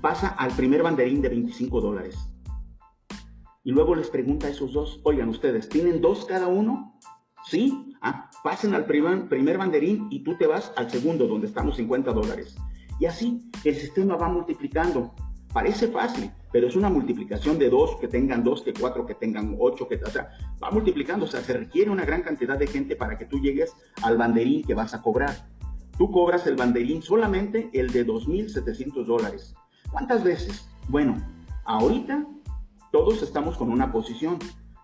pasa 0.00 0.28
al 0.28 0.52
primer 0.52 0.82
banderín 0.82 1.22
de 1.22 1.28
25 1.28 1.80
dólares. 1.80 2.16
Y 3.62 3.72
luego 3.72 3.94
les 3.94 4.10
pregunta 4.10 4.46
a 4.46 4.50
esos 4.50 4.72
dos, 4.72 5.00
oigan 5.04 5.28
ustedes, 5.28 5.68
¿tienen 5.68 6.00
dos 6.00 6.24
cada 6.24 6.48
uno? 6.48 6.95
Sí, 7.46 7.94
ah, 8.00 8.28
pasen 8.42 8.74
al 8.74 8.86
primer, 8.86 9.56
banderín 9.56 10.08
y 10.10 10.24
tú 10.24 10.36
te 10.36 10.48
vas 10.48 10.72
al 10.76 10.90
segundo, 10.90 11.28
donde 11.28 11.46
estamos 11.46 11.76
50 11.76 12.12
dólares. 12.12 12.56
Y 12.98 13.06
así 13.06 13.48
el 13.62 13.76
sistema 13.76 14.16
va 14.16 14.28
multiplicando. 14.28 15.14
Parece 15.52 15.86
fácil, 15.86 16.30
pero 16.50 16.66
es 16.66 16.74
una 16.74 16.90
multiplicación 16.90 17.56
de 17.56 17.70
dos 17.70 17.96
que 18.00 18.08
tengan 18.08 18.42
dos, 18.42 18.62
que 18.62 18.74
cuatro 18.74 19.06
que 19.06 19.14
tengan 19.14 19.56
ocho, 19.60 19.86
que 19.86 19.94
o 19.94 20.10
sea, 20.10 20.28
va 20.62 20.72
multiplicando. 20.72 21.24
O 21.24 21.28
sea, 21.28 21.40
se 21.40 21.52
requiere 21.52 21.88
una 21.88 22.04
gran 22.04 22.22
cantidad 22.22 22.58
de 22.58 22.66
gente 22.66 22.96
para 22.96 23.16
que 23.16 23.26
tú 23.26 23.38
llegues 23.38 23.72
al 24.02 24.18
banderín 24.18 24.64
que 24.64 24.74
vas 24.74 24.92
a 24.92 25.00
cobrar. 25.00 25.48
Tú 25.96 26.10
cobras 26.10 26.48
el 26.48 26.56
banderín 26.56 27.00
solamente 27.00 27.70
el 27.72 27.92
de 27.92 28.04
2.700 28.04 29.04
dólares. 29.04 29.54
¿Cuántas 29.92 30.24
veces? 30.24 30.68
Bueno, 30.88 31.16
ahorita 31.64 32.26
todos 32.90 33.22
estamos 33.22 33.56
con 33.56 33.70
una 33.70 33.92
posición. 33.92 34.38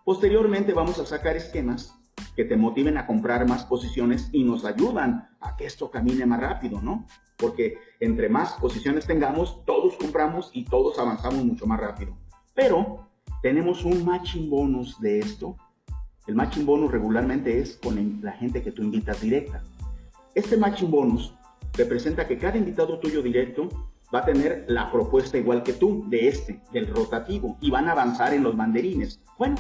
Posteriormente 0.04 0.72
vamos 0.72 1.00
a 1.00 1.06
sacar 1.06 1.36
esquemas 1.36 1.98
que 2.36 2.44
te 2.44 2.56
motiven 2.56 2.96
a 2.96 3.06
comprar 3.06 3.46
más 3.46 3.64
posiciones 3.64 4.28
y 4.32 4.44
nos 4.44 4.64
ayudan 4.64 5.28
a 5.40 5.56
que 5.56 5.66
esto 5.66 5.90
camine 5.90 6.26
más 6.26 6.40
rápido, 6.40 6.80
¿no? 6.80 7.06
Porque 7.36 7.78
entre 8.00 8.28
más 8.28 8.52
posiciones 8.54 9.06
tengamos, 9.06 9.64
todos 9.64 9.96
compramos 9.96 10.50
y 10.52 10.64
todos 10.64 10.98
avanzamos 10.98 11.44
mucho 11.44 11.66
más 11.66 11.80
rápido. 11.80 12.16
Pero 12.54 13.08
tenemos 13.42 13.84
un 13.84 14.04
matching 14.04 14.48
bonus 14.48 15.00
de 15.00 15.18
esto. 15.18 15.56
El 16.26 16.34
matching 16.34 16.64
bonus 16.64 16.92
regularmente 16.92 17.58
es 17.58 17.76
con 17.76 18.20
la 18.22 18.32
gente 18.32 18.62
que 18.62 18.72
tú 18.72 18.82
invitas 18.82 19.20
directa. 19.20 19.62
Este 20.34 20.56
matching 20.56 20.90
bonus 20.90 21.34
representa 21.74 22.26
que 22.26 22.38
cada 22.38 22.56
invitado 22.56 22.98
tuyo 22.98 23.22
directo 23.22 23.68
va 24.14 24.20
a 24.20 24.24
tener 24.24 24.64
la 24.68 24.90
propuesta 24.92 25.38
igual 25.38 25.62
que 25.62 25.72
tú 25.72 26.04
de 26.08 26.28
este, 26.28 26.60
del 26.72 26.86
rotativo, 26.88 27.56
y 27.60 27.70
van 27.70 27.88
a 27.88 27.92
avanzar 27.92 28.34
en 28.34 28.42
los 28.42 28.56
banderines. 28.56 29.20
Bueno, 29.38 29.56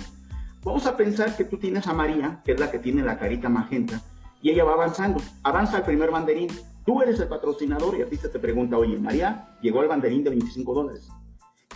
Vamos 0.64 0.86
a 0.86 0.96
pensar 0.96 1.36
que 1.36 1.44
tú 1.44 1.56
tienes 1.56 1.88
a 1.88 1.92
María, 1.92 2.40
que 2.44 2.52
es 2.52 2.60
la 2.60 2.70
que 2.70 2.78
tiene 2.78 3.02
la 3.02 3.18
carita 3.18 3.48
magenta, 3.48 4.00
y 4.40 4.50
ella 4.50 4.64
va 4.64 4.74
avanzando. 4.74 5.20
Avanza 5.42 5.78
al 5.78 5.84
primer 5.84 6.10
banderín. 6.10 6.48
Tú 6.84 7.02
eres 7.02 7.18
el 7.20 7.28
patrocinador 7.28 7.98
y 7.98 8.02
a 8.02 8.08
ti 8.08 8.16
se 8.16 8.28
te 8.28 8.38
pregunta, 8.38 8.76
oye, 8.76 8.98
María 8.98 9.56
llegó 9.60 9.80
al 9.80 9.88
banderín 9.88 10.22
de 10.22 10.30
25 10.30 10.74
dólares. 10.74 11.08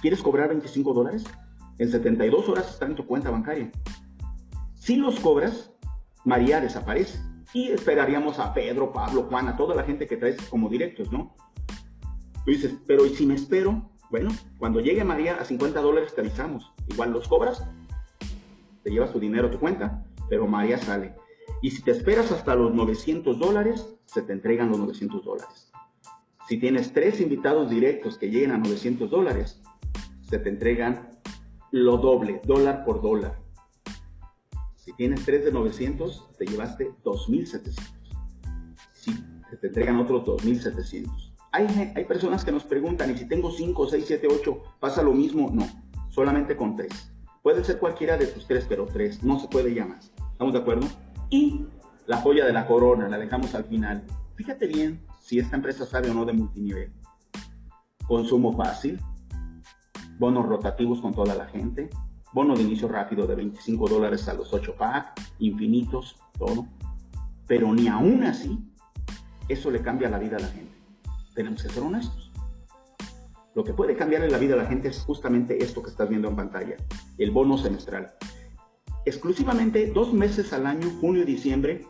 ¿Quieres 0.01 0.23
cobrar 0.23 0.49
25 0.49 0.93
dólares? 0.93 1.25
En 1.79 1.91
72 1.91 2.49
horas 2.49 2.71
está 2.71 2.87
en 2.87 2.95
tu 2.95 3.07
cuenta 3.07 3.31
bancaria. 3.31 3.71
Si 4.75 4.97
los 4.97 5.19
cobras, 5.19 5.73
María 6.25 6.61
desaparece. 6.61 7.21
Y 7.53 7.71
esperaríamos 7.71 8.39
a 8.39 8.53
Pedro, 8.53 8.93
Pablo, 8.93 9.25
Juan, 9.25 9.49
a 9.49 9.57
toda 9.57 9.75
la 9.75 9.85
gente 9.85 10.07
que 10.07 10.17
traes 10.17 10.37
como 10.49 10.69
directos, 10.69 11.11
¿no? 11.11 11.35
Tú 12.45 12.51
dices, 12.51 12.75
pero 12.87 13.07
¿y 13.07 13.11
si 13.11 13.27
me 13.27 13.35
espero? 13.35 13.91
Bueno, 14.11 14.31
cuando 14.59 14.81
llegue 14.81 15.03
María 15.03 15.37
a 15.37 15.45
50 15.45 15.81
dólares 15.81 16.15
te 16.15 16.21
avisamos. 16.21 16.73
Igual 16.89 17.13
los 17.13 17.27
cobras, 17.27 17.65
te 18.87 18.93
llevas 18.93 19.13
tu 19.13 19.19
dinero 19.19 19.49
a 19.49 19.51
tu 19.51 19.59
cuenta, 19.59 20.07
pero 20.29 20.47
María 20.47 20.79
sale. 20.79 21.13
Y 21.61 21.73
si 21.73 21.83
te 21.83 21.91
esperas 21.91 22.31
hasta 22.31 22.55
los 22.55 22.73
900 22.73 23.37
dólares, 23.37 23.85
se 24.05 24.23
te 24.23 24.33
entregan 24.33 24.69
los 24.69 24.79
900 24.79 25.25
dólares. 25.25 25.73
Si 26.49 26.59
tienes 26.59 26.93
tres 26.93 27.21
invitados 27.21 27.69
directos 27.69 28.17
que 28.17 28.31
lleguen 28.31 28.53
a 28.53 28.59
900 28.59 29.11
dólares, 29.11 29.61
se 30.31 30.39
te 30.39 30.51
entregan 30.51 31.11
lo 31.73 31.97
doble, 31.97 32.41
dólar 32.45 32.85
por 32.85 33.03
dólar. 33.03 33.41
Si 34.77 34.93
tienes 34.93 35.25
tres 35.25 35.45
de 35.45 35.51
900, 35.51 36.37
te 36.39 36.47
llevaste 36.47 36.93
2.700. 37.03 37.75
Si 38.93 39.13
te 39.61 39.67
entregan 39.67 39.97
otros 39.97 40.23
2.700. 40.23 41.35
Hay, 41.51 41.93
hay 41.97 42.05
personas 42.05 42.45
que 42.45 42.53
nos 42.53 42.63
preguntan, 42.63 43.11
¿y 43.11 43.17
si 43.17 43.27
tengo 43.27 43.51
5, 43.51 43.89
6, 43.89 44.05
7, 44.07 44.29
8, 44.31 44.63
pasa 44.79 45.03
lo 45.03 45.13
mismo? 45.13 45.51
No, 45.53 45.67
solamente 46.09 46.57
con 46.57 46.77
tres. 46.77 47.16
Puede 47.47 47.63
ser 47.63 47.79
cualquiera 47.79 48.17
de 48.17 48.27
tus 48.27 48.45
tres, 48.45 48.67
pero 48.69 48.87
tres, 48.87 49.23
no 49.23 49.39
se 49.39 49.47
puede 49.47 49.73
ya 49.73 49.87
más. 49.87 50.11
¿Estamos 50.33 50.53
de 50.53 50.59
acuerdo? 50.59 50.89
Y 51.31 51.65
la 52.09 52.17
joya 52.17 52.45
de 52.45 52.53
la 52.53 52.67
corona, 52.67 53.09
la 53.09 53.19
dejamos 53.19 53.55
al 53.55 53.63
final. 53.63 54.03
Fíjate 54.35 54.67
bien 54.67 55.07
si 55.21 55.39
esta 55.39 55.55
empresa 55.55 55.87
sabe 55.87 56.11
o 56.11 56.15
no 56.15 56.25
de 56.25 56.33
multinivel. 56.33 56.93
Consumo 58.09 58.53
fácil, 58.57 59.01
bonos 60.19 60.45
rotativos 60.45 61.01
con 61.01 61.15
toda 61.15 61.37
la 61.37 61.47
gente, 61.47 61.89
bono 62.33 62.57
de 62.57 62.65
inicio 62.65 62.89
rápido 62.89 63.29
de 63.29 63.37
25 63.37 63.91
dólares 63.91 64.29
a 64.29 64.35
los 64.35 64.53
8 64.53 64.75
pack, 64.77 65.13
infinitos, 65.39 66.17
todo. 66.37 66.67
Pero 67.47 67.73
ni 67.73 67.87
aún 67.87 68.25
así, 68.25 68.59
eso 69.47 69.71
le 69.71 69.83
cambia 69.83 70.09
la 70.09 70.19
vida 70.19 70.37
a 70.39 70.41
la 70.41 70.49
gente. 70.49 70.75
Tenemos 71.33 71.63
que 71.63 71.69
ser 71.69 71.85
honestos. 71.85 72.26
Lo 73.57 73.65
que 73.65 73.73
puede 73.73 73.97
cambiarle 73.97 74.29
la 74.29 74.37
vida 74.37 74.53
a 74.53 74.59
la 74.59 74.67
gente 74.67 74.89
es 74.89 75.01
justamente 75.01 75.65
esto 75.65 75.83
que 75.83 75.89
estás 75.89 76.11
viendo 76.11 76.29
en 76.29 76.37
pantalla, 76.37 76.77
el 77.17 77.31
bono 77.31 77.57
semestral. 77.57 78.13
Exclusivamente 79.07 79.91
dos 79.93 80.13
meses 80.13 80.53
al 80.53 80.67
año, 80.67 80.91
junio 81.01 81.23
y 81.23 81.25
diciembre, 81.25 81.87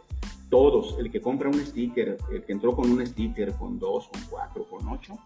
todos, 0.48 0.96
el 1.00 1.10
que 1.10 1.20
compra 1.20 1.48
un 1.48 1.58
sticker, 1.58 2.18
el 2.30 2.44
que 2.44 2.52
entró 2.52 2.76
con 2.76 2.88
un 2.88 3.04
sticker, 3.04 3.52
con 3.54 3.80
dos, 3.80 4.08
con 4.12 4.22
cuatro, 4.30 4.64
con 4.70 4.86
ocho, 4.86 5.18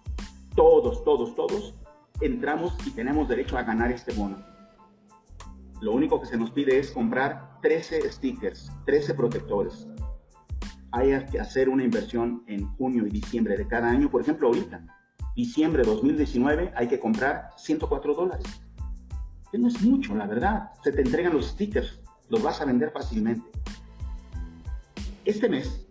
todos, 0.57 1.05
todos, 1.05 1.35
todos, 1.35 1.75
entramos 2.23 2.75
y 2.87 2.91
tenemos 2.93 3.29
derecho 3.29 3.59
a 3.59 3.63
ganar 3.63 3.93
este 3.93 4.15
bono. 4.15 4.43
Lo 5.83 5.93
único 5.93 6.23
que 6.23 6.27
se 6.27 6.39
nos 6.39 6.51
pide 6.53 6.79
es 6.79 6.91
comprar 6.91 7.61
13 7.61 8.11
stickers, 8.11 8.73
13 8.87 9.13
protectores. 9.13 9.87
Hay 10.93 11.23
que 11.31 11.39
hacer 11.39 11.69
una 11.69 11.85
inversión 11.85 12.45
en 12.47 12.67
junio 12.77 13.07
y 13.07 13.11
diciembre 13.11 13.59
de 13.59 13.69
cada 13.69 13.91
año. 13.91 14.11
Por 14.11 14.23
ejemplo, 14.23 14.49
ahorita, 14.49 15.00
diciembre 15.35 15.83
de 15.83 15.91
2019 15.91 16.73
hay 16.77 16.89
que 16.89 16.99
comprar 16.99 17.51
104 17.57 18.15
dólares. 18.15 18.47
Que 19.51 19.59
no 19.59 19.69
es 19.69 19.83
mucho, 19.83 20.15
la 20.15 20.27
verdad. 20.27 20.71
Se 20.83 20.93
te 20.93 21.03
entregan 21.03 21.35
los 21.35 21.49
stickers, 21.49 22.00
los 22.28 22.43
vas 22.43 22.61
a 22.61 22.65
vender 22.65 22.91
fácilmente. 22.91 23.47
Este 25.25 25.49
mes 25.49 25.87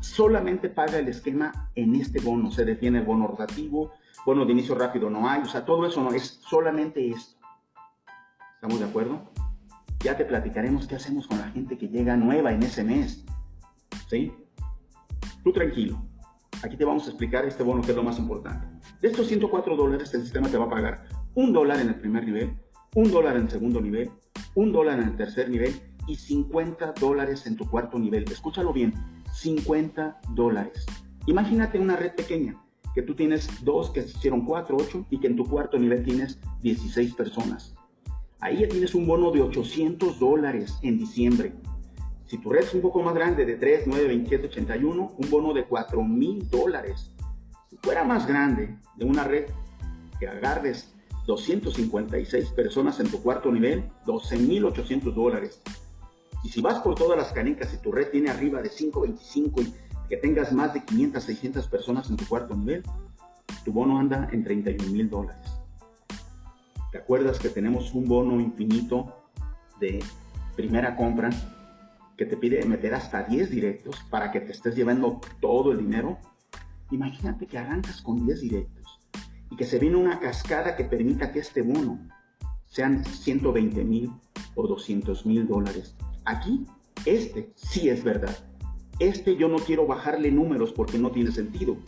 solamente 0.00 0.68
paga 0.68 0.98
el 0.98 1.08
esquema 1.08 1.70
en 1.74 1.94
este 1.94 2.20
bono. 2.20 2.50
Se 2.50 2.64
define 2.64 2.98
el 2.98 3.04
bono 3.04 3.26
rotativo, 3.26 3.92
bono 4.26 4.44
de 4.44 4.52
inicio 4.52 4.74
rápido 4.74 5.10
no 5.10 5.28
hay, 5.28 5.42
o 5.42 5.46
sea, 5.46 5.64
todo 5.64 5.86
eso 5.86 6.02
no 6.02 6.10
es 6.12 6.40
solamente 6.48 7.08
esto. 7.10 7.38
¿Estamos 8.54 8.80
de 8.80 8.86
acuerdo? 8.86 9.30
Ya 10.00 10.16
te 10.16 10.24
platicaremos 10.24 10.86
qué 10.86 10.96
hacemos 10.96 11.26
con 11.26 11.38
la 11.38 11.50
gente 11.50 11.78
que 11.78 11.88
llega 11.88 12.16
nueva 12.16 12.52
en 12.52 12.62
ese 12.62 12.84
mes. 12.84 13.24
¿Sí? 14.08 14.32
Tú 15.42 15.52
tranquilo. 15.52 16.09
Aquí 16.62 16.76
te 16.76 16.84
vamos 16.84 17.06
a 17.06 17.10
explicar 17.10 17.46
este 17.46 17.62
bono 17.62 17.80
que 17.80 17.92
es 17.92 17.96
lo 17.96 18.02
más 18.02 18.18
importante. 18.18 18.66
De 19.00 19.08
estos 19.08 19.28
104 19.28 19.76
dólares, 19.76 20.12
el 20.12 20.22
sistema 20.22 20.48
te 20.48 20.58
va 20.58 20.66
a 20.66 20.70
pagar 20.70 21.06
un 21.34 21.52
dólar 21.54 21.80
en 21.80 21.88
el 21.88 21.94
primer 21.94 22.24
nivel, 22.24 22.54
un 22.94 23.10
dólar 23.10 23.36
en 23.36 23.42
el 23.44 23.50
segundo 23.50 23.80
nivel, 23.80 24.10
un 24.54 24.70
dólar 24.70 24.98
en 24.98 25.08
el 25.08 25.16
tercer 25.16 25.48
nivel 25.48 25.74
y 26.06 26.16
50 26.16 26.94
dólares 27.00 27.46
en 27.46 27.56
tu 27.56 27.66
cuarto 27.66 27.98
nivel. 27.98 28.24
Escúchalo 28.30 28.74
bien, 28.74 28.92
50 29.32 30.20
dólares. 30.34 30.84
Imagínate 31.26 31.78
una 31.78 31.96
red 31.96 32.14
pequeña, 32.14 32.60
que 32.94 33.02
tú 33.02 33.14
tienes 33.14 33.48
dos 33.64 33.90
que 33.90 34.00
hicieron 34.00 34.44
4, 34.44 34.76
8 34.78 35.06
y 35.10 35.18
que 35.18 35.28
en 35.28 35.36
tu 35.36 35.46
cuarto 35.46 35.78
nivel 35.78 36.02
tienes 36.02 36.38
16 36.60 37.14
personas. 37.14 37.74
Ahí 38.40 38.60
ya 38.60 38.68
tienes 38.68 38.94
un 38.94 39.06
bono 39.06 39.30
de 39.30 39.40
800 39.40 40.18
dólares 40.18 40.78
en 40.82 40.98
diciembre. 40.98 41.54
Si 42.30 42.38
tu 42.38 42.48
red 42.48 42.62
es 42.62 42.74
un 42.74 42.80
poco 42.80 43.02
más 43.02 43.12
grande, 43.12 43.44
de 43.44 43.56
3, 43.56 43.88
9, 43.88 44.06
27, 44.06 44.46
81, 44.46 45.14
un 45.18 45.30
bono 45.30 45.52
de 45.52 45.64
4 45.64 46.00
mil 46.04 46.48
dólares. 46.48 47.12
Si 47.68 47.76
fuera 47.78 48.04
más 48.04 48.24
grande, 48.24 48.78
de 48.94 49.04
una 49.04 49.24
red 49.24 49.46
que 50.20 50.28
agarres 50.28 50.94
256 51.26 52.50
personas 52.50 53.00
en 53.00 53.10
tu 53.10 53.20
cuarto 53.20 53.50
nivel, 53.50 53.90
12.800 54.06 55.12
dólares. 55.12 55.60
Y 56.44 56.50
si 56.50 56.60
vas 56.60 56.78
por 56.78 56.94
todas 56.94 57.18
las 57.18 57.32
canicas 57.32 57.74
y 57.74 57.78
tu 57.78 57.90
red 57.90 58.10
tiene 58.12 58.30
arriba 58.30 58.62
de 58.62 58.70
525 58.70 59.62
y 59.62 59.74
que 60.08 60.16
tengas 60.16 60.52
más 60.52 60.72
de 60.72 60.84
500, 60.84 61.24
600 61.24 61.66
personas 61.66 62.10
en 62.10 62.16
tu 62.16 62.28
cuarto 62.28 62.54
nivel, 62.54 62.84
tu 63.64 63.72
bono 63.72 63.98
anda 63.98 64.28
en 64.30 64.44
31 64.44 64.88
mil 64.92 65.10
dólares. 65.10 65.50
¿Te 66.92 66.98
acuerdas 66.98 67.40
que 67.40 67.48
tenemos 67.48 67.92
un 67.92 68.06
bono 68.06 68.38
infinito 68.38 69.16
de 69.80 69.98
primera 70.54 70.94
compra 70.94 71.30
que 72.20 72.26
te 72.26 72.36
pide 72.36 72.62
meter 72.66 72.92
hasta 72.92 73.22
10 73.22 73.50
directos 73.50 74.04
para 74.10 74.30
que 74.30 74.40
te 74.40 74.52
estés 74.52 74.76
llevando 74.76 75.22
todo 75.40 75.72
el 75.72 75.78
dinero, 75.78 76.18
imagínate 76.90 77.46
que 77.46 77.56
arrancas 77.56 78.02
con 78.02 78.26
10 78.26 78.42
directos 78.42 79.00
y 79.50 79.56
que 79.56 79.64
se 79.64 79.78
viene 79.78 79.96
una 79.96 80.20
cascada 80.20 80.76
que 80.76 80.84
permita 80.84 81.32
que 81.32 81.38
este 81.38 81.62
bono 81.62 81.98
sean 82.66 83.06
120 83.06 83.84
mil 83.84 84.12
o 84.54 84.66
200 84.66 85.24
mil 85.24 85.48
dólares. 85.48 85.96
Aquí, 86.26 86.66
este 87.06 87.52
sí 87.54 87.88
es 87.88 88.04
verdad. 88.04 88.36
Este 88.98 89.36
yo 89.36 89.48
no 89.48 89.56
quiero 89.56 89.86
bajarle 89.86 90.30
números 90.30 90.74
porque 90.74 90.98
no 90.98 91.10
tiene 91.12 91.32
sentido. 91.32 91.78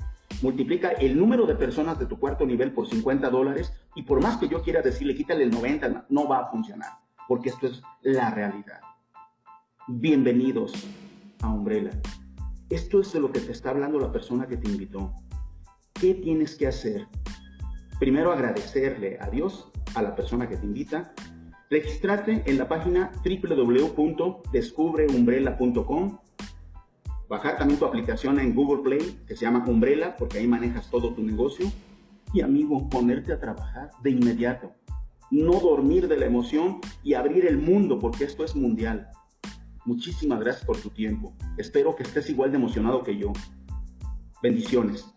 Multiplica 0.41 0.93
el 0.93 1.19
número 1.19 1.45
de 1.45 1.57
personas 1.57 1.99
de 1.99 2.07
tu 2.07 2.19
cuarto 2.19 2.47
nivel 2.47 2.73
por 2.73 2.89
50 2.89 3.29
dólares 3.29 3.71
y 3.95 4.05
por 4.05 4.23
más 4.23 4.39
que 4.39 4.49
yo 4.49 4.63
quiera 4.63 4.81
decirle 4.81 5.15
quítale 5.15 5.45
el 5.45 5.51
90, 5.51 6.07
no 6.09 6.27
va 6.27 6.39
a 6.39 6.51
funcionar 6.51 6.89
porque 7.29 7.51
esto 7.51 7.67
es 7.67 7.83
la 8.01 8.31
realidad. 8.31 8.81
Bienvenidos 9.95 10.73
a 11.43 11.53
Umbrella. 11.53 11.91
Esto 12.71 13.03
es 13.03 13.13
de 13.13 13.21
lo 13.21 13.31
que 13.31 13.41
te 13.41 13.53
está 13.53 13.69
hablando 13.71 14.01
la 14.01 14.11
persona 14.11 14.47
que 14.47 14.57
te 14.57 14.67
invitó. 14.67 15.13
¿Qué 15.93 16.15
tienes 16.15 16.57
que 16.57 16.67
hacer? 16.67 17.07
Primero 18.01 18.33
agradecerle 18.33 19.19
a 19.21 19.29
Dios, 19.29 19.71
a 19.95 20.01
la 20.01 20.17
persona 20.17 20.49
que 20.49 20.57
te 20.57 20.65
invita. 20.65 21.13
Registrate 21.69 22.43
en 22.47 22.57
la 22.57 22.69
página 22.69 23.13
www.descubreumbrella.com. 23.23 26.19
Bajar 27.29 27.59
también 27.59 27.79
tu 27.79 27.85
aplicación 27.85 28.41
en 28.41 28.55
Google 28.55 28.83
Play 28.83 29.19
que 29.27 29.37
se 29.37 29.45
llama 29.45 29.63
Umbrella 29.67 30.17
porque 30.17 30.39
ahí 30.39 30.49
manejas 30.49 30.91
todo 30.91 31.13
tu 31.13 31.23
negocio. 31.23 31.71
Y 32.33 32.41
amigo, 32.41 32.89
ponerte 32.89 33.35
a 33.35 33.39
trabajar 33.39 33.91
de 34.03 34.09
inmediato. 34.11 34.73
No 35.31 35.61
dormir 35.61 36.09
de 36.09 36.17
la 36.17 36.25
emoción 36.25 36.81
y 37.05 37.13
abrir 37.13 37.45
el 37.45 37.59
mundo 37.59 37.99
porque 37.99 38.25
esto 38.25 38.43
es 38.43 38.57
mundial. 38.57 39.11
Muchísimas 39.85 40.41
gracias 40.41 40.65
por 40.65 40.77
tu 40.77 40.91
tiempo. 40.91 41.35
Espero 41.59 41.95
que 41.97 42.05
estés 42.05 42.31
igual 42.31 42.51
de 42.51 42.59
emocionado 42.59 43.03
que 43.03 43.17
yo. 43.17 43.33
Bendiciones. 44.43 45.12